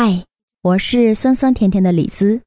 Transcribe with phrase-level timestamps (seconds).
[0.00, 0.24] 嗨，
[0.62, 2.40] 我是酸酸甜甜的李子，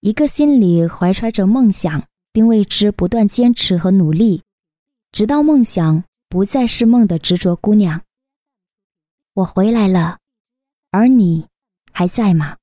[0.00, 4.42] 一个心里怀揣着梦想，并为之不断坚持和努力，
[5.12, 8.00] 直到梦想不再是梦的执着姑娘。
[9.34, 10.16] 我回来了，
[10.90, 11.46] 而你
[11.92, 12.56] 还在吗？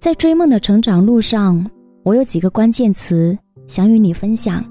[0.00, 1.70] 在追梦的成长路上，
[2.04, 3.38] 我有几个关键词
[3.68, 4.64] 想与你分享，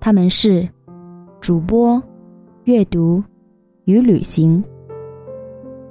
[0.00, 0.66] 他们是
[1.38, 2.02] 主播、
[2.62, 3.22] 阅读。
[3.84, 4.62] 与旅行。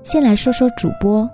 [0.02, 1.30] 先来说说主播。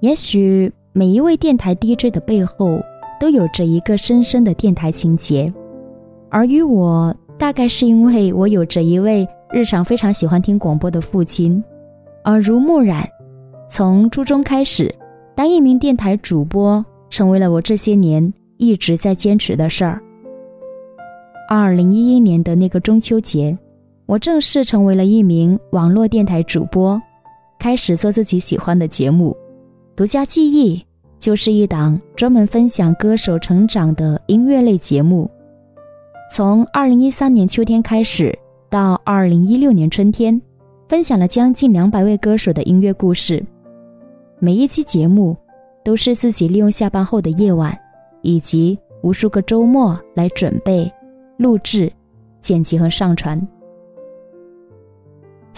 [0.00, 2.80] 也许每一位电台 DJ 的背后
[3.20, 5.52] 都有着一个深深的电台情节，
[6.28, 11.62] 而与我，大概是因为我有着一位日常非常喜欢听广播的父亲，
[12.24, 13.08] 耳濡目染，
[13.68, 14.94] 从初中开始，
[15.34, 20.00] 当一名电台主播成为了我这些年一直在坚持的事儿。
[21.48, 23.56] 二零一一年的那个中秋节。
[24.08, 26.98] 我正式成为了一名网络电台主播，
[27.58, 29.36] 开始做自己喜欢的节目。
[29.94, 30.82] 独家记忆
[31.18, 35.30] 就是一档专门分享歌手成长的音乐类节目。
[36.32, 38.34] 从二零一三年秋天开始，
[38.70, 40.40] 到二零一六年春天，
[40.88, 43.44] 分享了将近两百位歌手的音乐故事。
[44.38, 45.36] 每一期节目
[45.84, 47.78] 都是自己利用下班后的夜晚，
[48.22, 50.90] 以及无数个周末来准备、
[51.36, 51.92] 录制、
[52.40, 53.38] 剪辑和上传。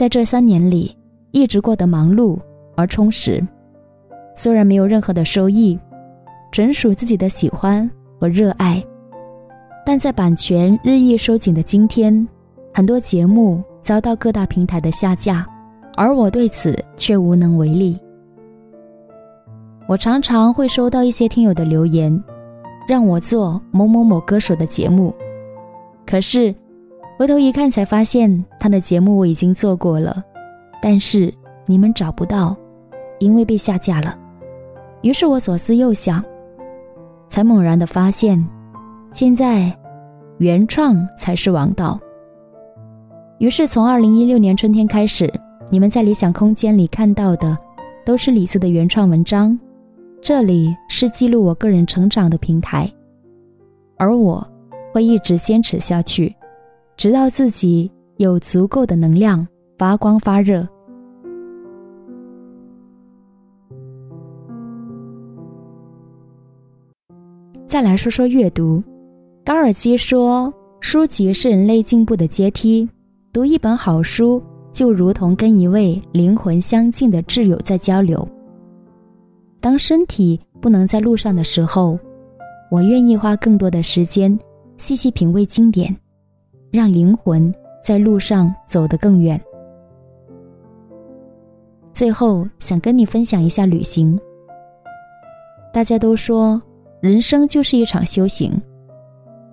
[0.00, 0.96] 在这三年里，
[1.30, 2.38] 一直过得忙碌
[2.74, 3.46] 而充实。
[4.34, 5.78] 虽然没有任何的收益，
[6.50, 7.86] 纯属自己的喜欢
[8.18, 8.82] 和热爱，
[9.84, 12.26] 但在版权日益收紧的今天，
[12.72, 15.46] 很多节目遭到各大平台的下架，
[15.98, 18.00] 而我对此却无能为力。
[19.86, 22.10] 我常常会收到一些听友的留言，
[22.88, 25.14] 让我做某某某歌手的节目，
[26.06, 26.54] 可是。
[27.20, 30.24] 回头一看，才发现他的节目我已经做过了，
[30.80, 31.30] 但是
[31.66, 32.56] 你们找不到，
[33.18, 34.18] 因为被下架了。
[35.02, 36.24] 于是我左思右想，
[37.28, 38.42] 才猛然的发现，
[39.12, 39.70] 现在
[40.38, 42.00] 原创才是王道。
[43.36, 45.30] 于是从二零一六年春天开始，
[45.68, 47.54] 你们在理想空间里看到的，
[48.02, 49.60] 都是李子的原创文章。
[50.22, 52.90] 这里是记录我个人成长的平台，
[53.98, 54.42] 而我
[54.94, 56.34] 会一直坚持下去。
[57.00, 60.68] 直到自己有足够的能量发光发热。
[67.66, 68.82] 再来说说阅读，
[69.42, 72.86] 高尔基说，书籍是人类进步的阶梯。
[73.32, 78.28] 读一本好书，就如同跟一位灵魂相近的挚友在交流。
[79.58, 81.98] 当身体不能在路上的时候，
[82.70, 84.38] 我愿意花更多的时间
[84.76, 85.96] 细细品味经典。
[86.70, 89.40] 让灵魂在路上走得更远。
[91.92, 94.18] 最后，想跟你分享一下旅行。
[95.72, 96.60] 大家都说，
[97.00, 98.52] 人生就是一场修行，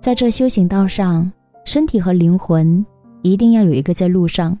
[0.00, 1.30] 在这修行道上，
[1.64, 2.84] 身体和灵魂
[3.22, 4.56] 一定要有一个在路上。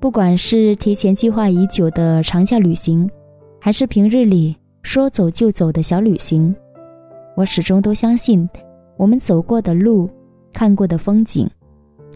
[0.00, 3.08] 不管是提前计划已久的长假旅行，
[3.60, 6.54] 还是平日里说走就走的小旅行，
[7.36, 8.48] 我始终都相信，
[8.96, 10.10] 我们走过的路，
[10.52, 11.48] 看过的风景。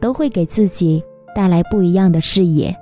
[0.07, 1.03] 都会给自己
[1.35, 2.73] 带来不一样的视野。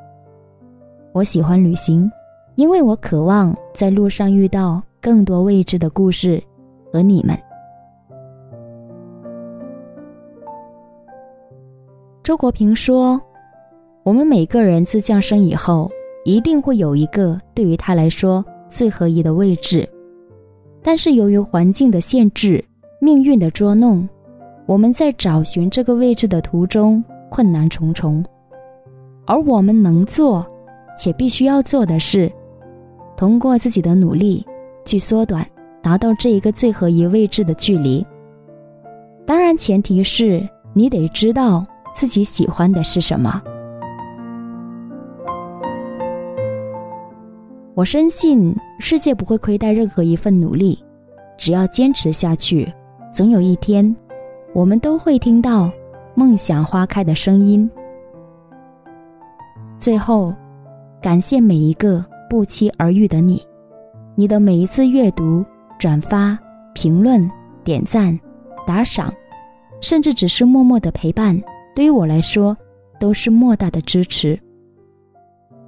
[1.12, 2.07] 我喜欢旅行，
[2.55, 6.39] 因为我渴望在路上遇到更多未知的故事
[6.93, 7.34] 和你们。
[12.23, 13.19] 周国平说
[14.05, 15.91] ：“我们每个人自降生以后，
[16.27, 19.89] 一定会有一个对于他来说最合意的位置，
[20.83, 22.63] 但是由于环境的限制、
[23.01, 24.07] 命运的捉弄。”
[24.67, 28.25] 我们在找寻这个位置的途中困难重重，
[29.27, 30.47] 而我们能做
[30.97, 32.31] 且必须要做的是，
[33.17, 34.47] 通过自己的努力
[34.84, 35.45] 去缩短
[35.83, 38.06] 达到这一个最合宜位置的距离。
[39.27, 43.43] 当然，前提是你得知道自己喜欢的是什么。
[47.75, 50.78] 我深信世界不会亏待任何一份努力，
[51.36, 52.72] 只要坚持下去，
[53.13, 53.92] 总有一天。
[54.53, 55.69] 我们都会听到
[56.15, 57.69] 梦想花开的声音。
[59.78, 60.33] 最后，
[61.03, 63.43] 感谢每一个不期而遇的你，
[64.15, 65.45] 你的每一次阅读、
[65.78, 66.39] 转发、
[66.75, 67.31] 评论、
[67.63, 68.19] 点赞、
[68.66, 69.13] 打赏，
[69.81, 71.39] 甚至只是默默的陪伴，
[71.75, 72.57] 对于我来说
[72.99, 74.39] 都是莫大的支持。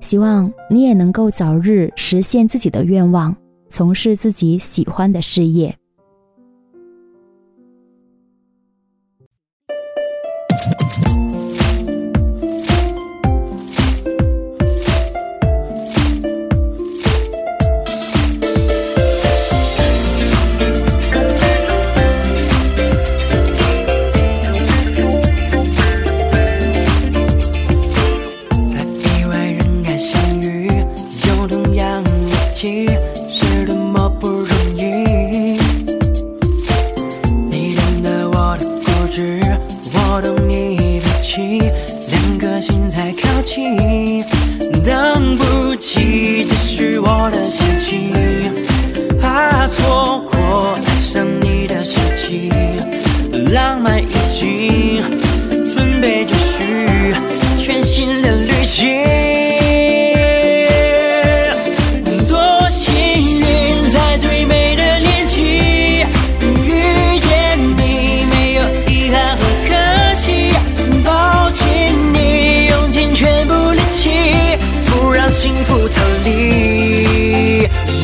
[0.00, 3.37] 希望你也能够早日实现自己的愿望，
[3.69, 5.76] 从事自己喜欢的事业。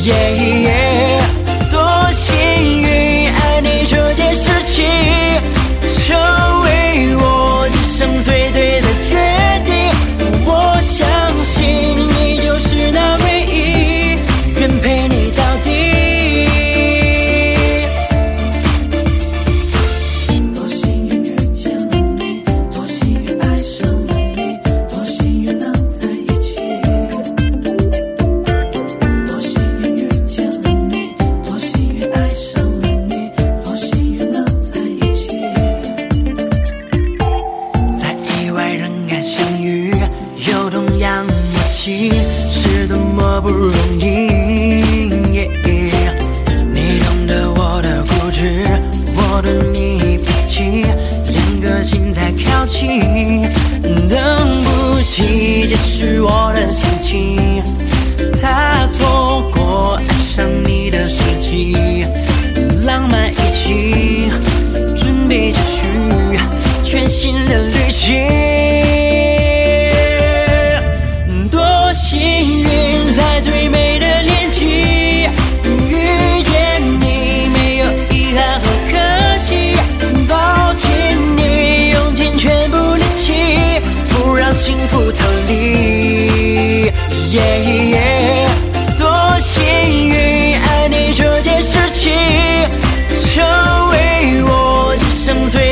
[0.02, 0.71] yeah, yeah.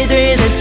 [0.06, 0.59] three, three, the